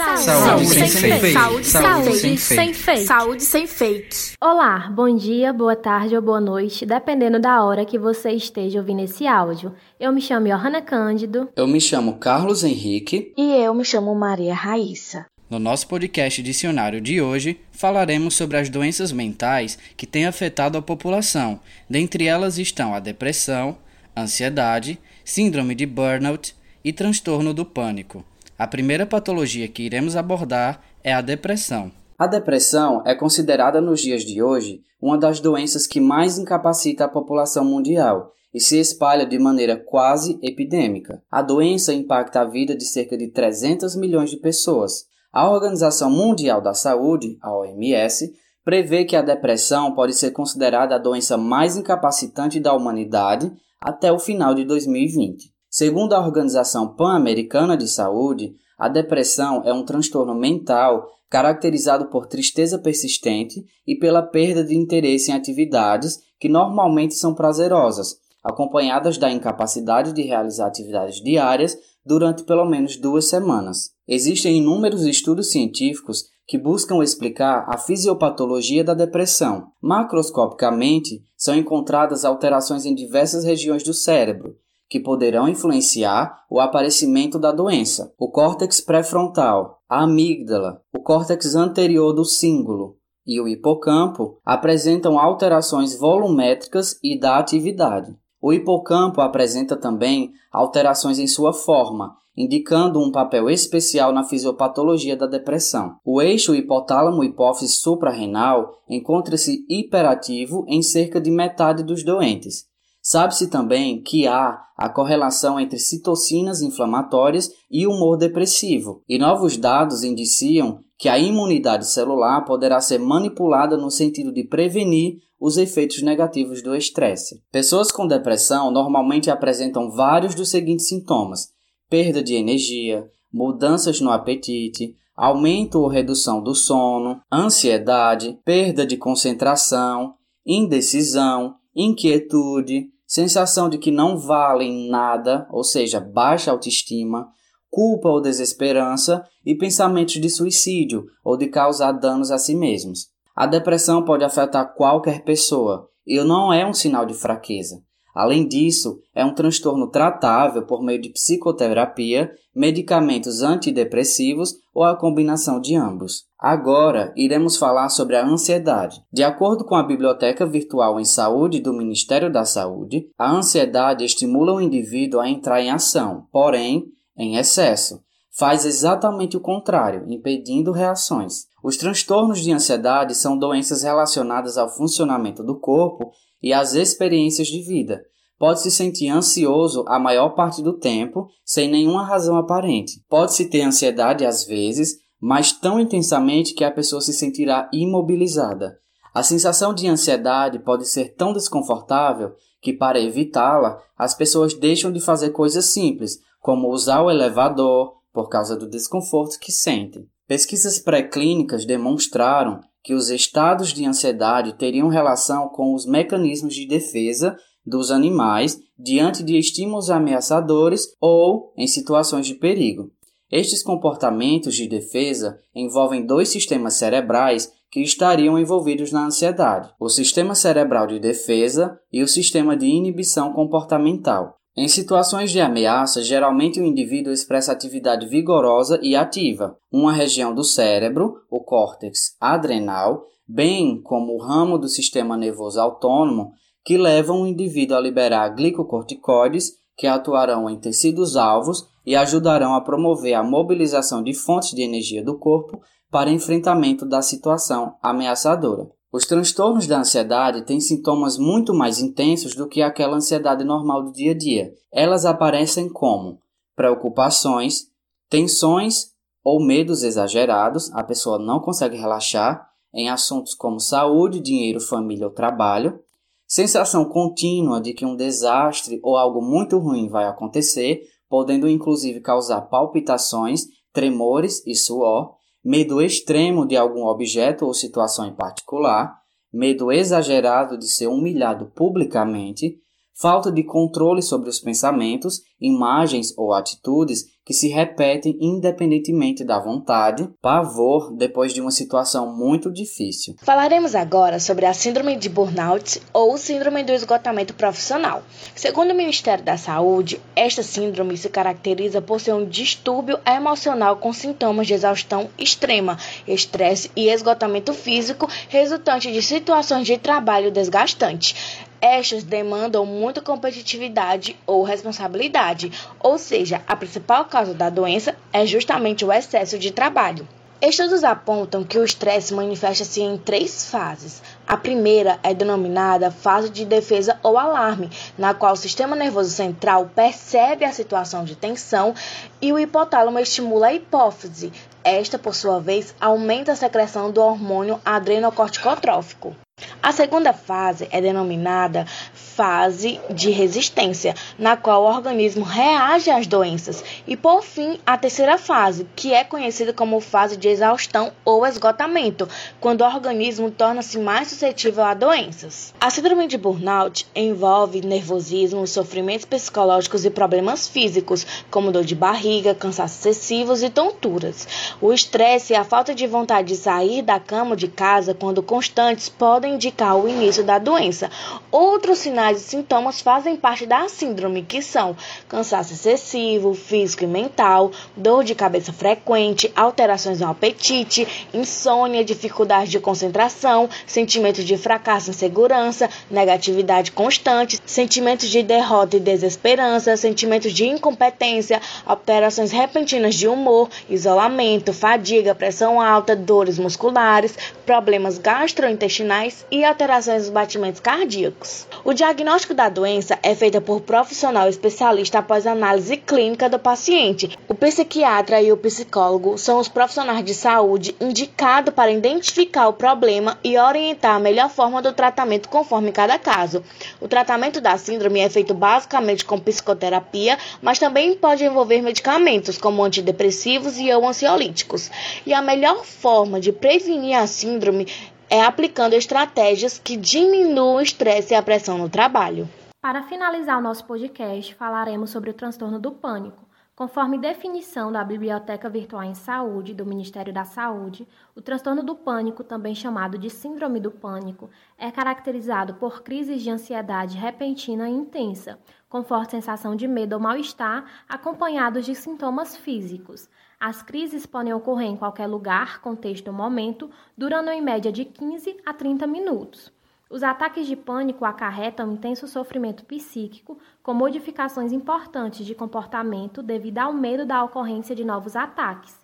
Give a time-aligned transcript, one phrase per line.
[0.00, 1.32] Saúde, saúde sem, sem fake.
[1.34, 3.04] Saúde, saúde sem, sem fake.
[3.04, 4.16] Saúde sem fake.
[4.40, 9.02] Olá, bom dia, boa tarde ou boa noite, dependendo da hora que você esteja ouvindo
[9.02, 9.74] esse áudio.
[10.00, 11.50] Eu me chamo Johanna Cândido.
[11.54, 13.34] Eu me chamo Carlos Henrique.
[13.36, 15.26] E eu me chamo Maria Raíssa.
[15.50, 20.82] No nosso podcast dicionário de hoje, falaremos sobre as doenças mentais que têm afetado a
[20.82, 21.60] população.
[21.90, 23.76] Dentre elas estão a depressão,
[24.16, 28.24] ansiedade, síndrome de burnout e transtorno do pânico.
[28.60, 31.90] A primeira patologia que iremos abordar é a depressão.
[32.18, 37.08] A depressão é considerada nos dias de hoje uma das doenças que mais incapacita a
[37.08, 41.22] população mundial e se espalha de maneira quase epidêmica.
[41.30, 45.06] A doença impacta a vida de cerca de 300 milhões de pessoas.
[45.32, 48.30] A Organização Mundial da Saúde, a OMS,
[48.62, 54.18] prevê que a depressão pode ser considerada a doença mais incapacitante da humanidade até o
[54.18, 55.50] final de 2020.
[55.70, 62.76] Segundo a Organização Pan-Americana de Saúde, a depressão é um transtorno mental caracterizado por tristeza
[62.76, 70.12] persistente e pela perda de interesse em atividades que normalmente são prazerosas, acompanhadas da incapacidade
[70.12, 73.92] de realizar atividades diárias durante pelo menos duas semanas.
[74.08, 79.68] Existem inúmeros estudos científicos que buscam explicar a fisiopatologia da depressão.
[79.80, 84.56] Macroscopicamente, são encontradas alterações em diversas regiões do cérebro,
[84.90, 88.12] que poderão influenciar o aparecimento da doença.
[88.18, 95.96] O córtex pré-frontal, a amígdala, o córtex anterior do cíngulo e o hipocampo apresentam alterações
[95.96, 98.16] volumétricas e da atividade.
[98.42, 105.26] O hipocampo apresenta também alterações em sua forma, indicando um papel especial na fisiopatologia da
[105.26, 105.96] depressão.
[106.04, 112.69] O eixo hipotálamo-hipófise suprarrenal encontra-se hiperativo em cerca de metade dos doentes,
[113.10, 120.04] Sabe-se também que há a correlação entre citocinas inflamatórias e humor depressivo, e novos dados
[120.04, 126.62] indiciam que a imunidade celular poderá ser manipulada no sentido de prevenir os efeitos negativos
[126.62, 127.42] do estresse.
[127.50, 131.48] Pessoas com depressão normalmente apresentam vários dos seguintes sintomas:
[131.88, 140.14] perda de energia, mudanças no apetite, aumento ou redução do sono, ansiedade, perda de concentração,
[140.46, 147.26] indecisão, inquietude, sensação de que não valem nada, ou seja, baixa autoestima,
[147.68, 153.08] culpa ou desesperança e pensamentos de suicídio ou de causar danos a si mesmos.
[153.34, 157.82] A depressão pode afetar qualquer pessoa e não é um sinal de fraqueza.
[158.14, 165.60] Além disso, é um transtorno tratável por meio de psicoterapia, medicamentos antidepressivos ou a combinação
[165.60, 166.24] de ambos.
[166.38, 169.02] Agora, iremos falar sobre a ansiedade.
[169.12, 174.54] De acordo com a Biblioteca Virtual em Saúde do Ministério da Saúde, a ansiedade estimula
[174.54, 178.00] o indivíduo a entrar em ação, porém, em excesso.
[178.40, 181.44] Faz exatamente o contrário, impedindo reações.
[181.62, 186.10] Os transtornos de ansiedade são doenças relacionadas ao funcionamento do corpo
[186.42, 188.00] e às experiências de vida.
[188.38, 193.04] Pode se sentir ansioso a maior parte do tempo, sem nenhuma razão aparente.
[193.10, 198.78] Pode-se ter ansiedade às vezes, mas tão intensamente que a pessoa se sentirá imobilizada.
[199.12, 204.98] A sensação de ansiedade pode ser tão desconfortável que, para evitá-la, as pessoas deixam de
[204.98, 210.08] fazer coisas simples, como usar o elevador, por causa do desconforto que sentem.
[210.26, 217.36] Pesquisas pré-clínicas demonstraram que os estados de ansiedade teriam relação com os mecanismos de defesa
[217.64, 222.90] dos animais diante de estímulos ameaçadores ou em situações de perigo.
[223.30, 230.34] Estes comportamentos de defesa envolvem dois sistemas cerebrais que estariam envolvidos na ansiedade: o sistema
[230.34, 234.39] cerebral de defesa e o sistema de inibição comportamental.
[234.56, 239.56] Em situações de ameaça, geralmente o indivíduo expressa atividade vigorosa e ativa.
[239.72, 246.32] Uma região do cérebro, o córtex adrenal, bem como o ramo do sistema nervoso autônomo,
[246.64, 252.60] que levam o indivíduo a liberar glicocorticoides que atuarão em tecidos alvos e ajudarão a
[252.60, 255.60] promover a mobilização de fontes de energia do corpo
[255.90, 258.68] para enfrentamento da situação ameaçadora.
[258.92, 263.92] Os transtornos da ansiedade têm sintomas muito mais intensos do que aquela ansiedade normal do
[263.92, 264.52] dia a dia.
[264.72, 266.18] Elas aparecem como
[266.56, 267.68] preocupações,
[268.08, 268.90] tensões
[269.22, 275.12] ou medos exagerados, a pessoa não consegue relaxar em assuntos como saúde, dinheiro, família ou
[275.12, 275.78] trabalho,
[276.26, 282.42] sensação contínua de que um desastre ou algo muito ruim vai acontecer, podendo inclusive causar
[282.42, 285.14] palpitações, tremores e suor,
[285.44, 289.00] medo extremo de algum objeto ou situação em particular,
[289.32, 292.58] medo exagerado de ser humilhado publicamente,
[292.94, 300.08] falta de controle sobre os pensamentos, imagens ou atitudes que se repetem independentemente da vontade,
[300.20, 303.14] pavor depois de uma situação muito difícil.
[303.22, 308.02] Falaremos agora sobre a síndrome de burnout ou síndrome do esgotamento profissional.
[308.34, 313.92] Segundo o Ministério da Saúde, esta síndrome se caracteriza por ser um distúrbio emocional com
[313.92, 315.78] sintomas de exaustão extrema,
[316.08, 321.39] estresse e esgotamento físico resultante de situações de trabalho desgastante.
[321.60, 328.84] Estas demandam muita competitividade ou responsabilidade, ou seja, a principal causa da doença é justamente
[328.84, 330.08] o excesso de trabalho.
[330.42, 334.02] Estudos apontam que o estresse manifesta-se em três fases.
[334.26, 337.68] A primeira é denominada fase de defesa ou alarme,
[337.98, 341.74] na qual o sistema nervoso central percebe a situação de tensão
[342.22, 344.32] e o hipotálamo estimula a hipófise.
[344.64, 349.14] Esta, por sua vez, aumenta a secreção do hormônio adrenocorticotrófico.
[349.62, 356.62] A segunda fase é denominada fase de resistência, na qual o organismo reage às doenças,
[356.86, 362.08] e por fim, a terceira fase, que é conhecida como fase de exaustão ou esgotamento,
[362.40, 365.54] quando o organismo torna-se mais suscetível a doenças.
[365.60, 372.34] A síndrome de burnout envolve nervosismo, sofrimentos psicológicos e problemas físicos, como dor de barriga,
[372.34, 374.26] cansaço excessivos e tonturas.
[374.60, 378.88] O estresse e a falta de vontade de sair da cama de casa quando constantes
[378.88, 380.90] podem indicar o início da doença.
[381.30, 384.76] Outros sinais e sintomas fazem parte da síndrome, que são
[385.08, 392.60] cansaço excessivo, físico e mental, dor de cabeça frequente, alterações no apetite, insônia, dificuldade de
[392.60, 400.46] concentração, sentimentos de fracasso e insegurança, negatividade constante, sentimentos de derrota e desesperança, sentimentos de
[400.46, 410.02] incompetência, alterações repentinas de humor, isolamento, fadiga, pressão alta, dores musculares, problemas gastrointestinais e alterações
[410.02, 411.46] dos batimentos cardíacos.
[411.64, 417.18] O diagnóstico da doença é feito por profissional especialista após análise clínica do paciente.
[417.28, 423.18] O psiquiatra e o psicólogo são os profissionais de saúde indicados para identificar o problema
[423.22, 426.42] e orientar a melhor forma do tratamento conforme cada caso.
[426.80, 432.62] O tratamento da síndrome é feito basicamente com psicoterapia, mas também pode envolver medicamentos como
[432.62, 434.70] antidepressivos e ou ansiolíticos.
[435.06, 437.66] E a melhor forma de prevenir a síndrome
[438.10, 442.28] é aplicando estratégias que diminuam o estresse e a pressão no trabalho.
[442.60, 446.28] Para finalizar o nosso podcast, falaremos sobre o transtorno do pânico.
[446.56, 452.22] Conforme definição da Biblioteca Virtual em Saúde do Ministério da Saúde, o transtorno do pânico,
[452.22, 454.28] também chamado de síndrome do pânico,
[454.58, 460.00] é caracterizado por crises de ansiedade repentina e intensa, com forte sensação de medo ou
[460.00, 463.08] mal-estar, acompanhados de sintomas físicos.
[463.40, 468.36] As crises podem ocorrer em qualquer lugar, contexto ou momento, durando em média de 15
[468.44, 469.50] a 30 minutos.
[469.88, 476.74] Os ataques de pânico acarretam intenso sofrimento psíquico, com modificações importantes de comportamento devido ao
[476.74, 478.78] medo da ocorrência de novos ataques.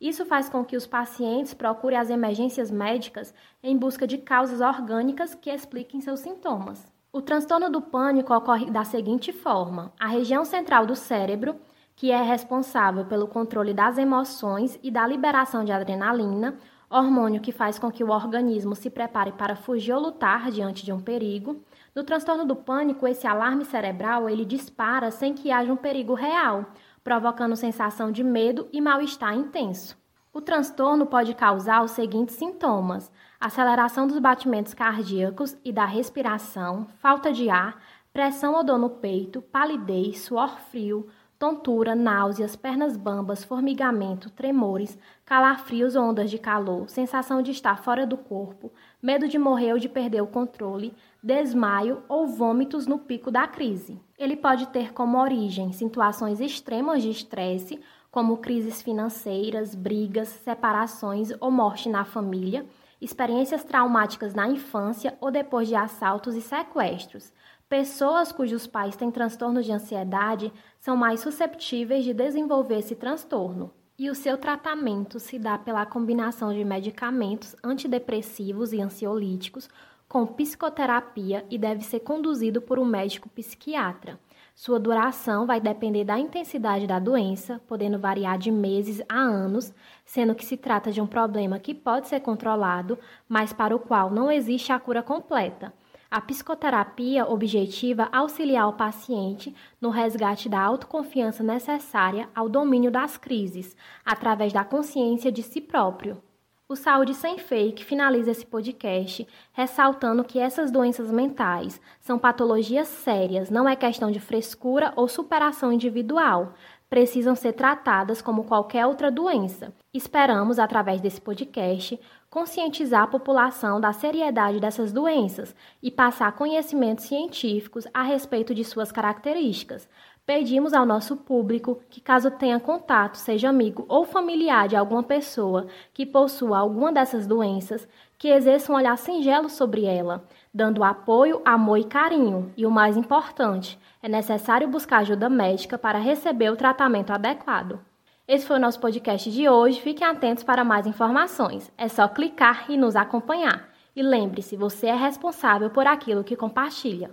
[0.00, 3.32] Isso faz com que os pacientes procurem as emergências médicas
[3.62, 6.84] em busca de causas orgânicas que expliquem seus sintomas.
[7.12, 11.54] O transtorno do pânico ocorre da seguinte forma: a região central do cérebro
[12.00, 16.56] que é responsável pelo controle das emoções e da liberação de adrenalina,
[16.88, 20.94] hormônio que faz com que o organismo se prepare para fugir ou lutar diante de
[20.94, 21.62] um perigo.
[21.94, 26.64] No transtorno do pânico, esse alarme cerebral ele dispara sem que haja um perigo real,
[27.04, 29.94] provocando sensação de medo e mal-estar intenso.
[30.32, 37.30] O transtorno pode causar os seguintes sintomas: aceleração dos batimentos cardíacos e da respiração, falta
[37.30, 37.78] de ar,
[38.10, 41.06] pressão ou dor no peito, palidez, suor frio,
[41.40, 48.18] tontura, náuseas, pernas bambas, formigamento, tremores, calafrios ondas de calor, sensação de estar fora do
[48.18, 48.70] corpo,
[49.02, 53.98] medo de morrer ou de perder o controle, desmaio ou vômitos no pico da crise.
[54.18, 57.80] Ele pode ter como origem situações extremas de estresse,
[58.10, 62.66] como crises financeiras, brigas, separações ou morte na família,
[63.00, 67.32] experiências traumáticas na infância ou depois de assaltos e sequestros,
[67.70, 73.70] Pessoas cujos pais têm transtorno de ansiedade são mais susceptíveis de desenvolver esse transtorno.
[73.96, 79.70] E o seu tratamento se dá pela combinação de medicamentos antidepressivos e ansiolíticos
[80.08, 84.18] com psicoterapia e deve ser conduzido por um médico psiquiatra.
[84.52, 89.72] Sua duração vai depender da intensidade da doença, podendo variar de meses a anos,
[90.04, 92.98] sendo que se trata de um problema que pode ser controlado,
[93.28, 95.72] mas para o qual não existe a cura completa.
[96.10, 103.76] A psicoterapia objetiva auxiliar o paciente no resgate da autoconfiança necessária ao domínio das crises,
[104.04, 106.20] através da consciência de si próprio.
[106.68, 113.48] O Saúde Sem Fake finaliza esse podcast ressaltando que essas doenças mentais são patologias sérias,
[113.48, 116.54] não é questão de frescura ou superação individual.
[116.90, 119.72] Precisam ser tratadas como qualquer outra doença.
[119.94, 121.96] Esperamos, através desse podcast,
[122.28, 128.90] conscientizar a população da seriedade dessas doenças e passar conhecimentos científicos a respeito de suas
[128.90, 129.88] características.
[130.26, 135.68] Pedimos ao nosso público que, caso tenha contato, seja amigo ou familiar de alguma pessoa
[135.94, 137.86] que possua alguma dessas doenças,
[138.20, 140.22] que exerça um olhar singelo sobre ela,
[140.52, 142.52] dando apoio, amor e carinho.
[142.54, 147.80] E o mais importante, é necessário buscar ajuda médica para receber o tratamento adequado.
[148.28, 149.80] Esse foi o nosso podcast de hoje.
[149.80, 151.72] Fiquem atentos para mais informações.
[151.78, 153.70] É só clicar e nos acompanhar.
[153.96, 157.10] E lembre-se, você é responsável por aquilo que compartilha.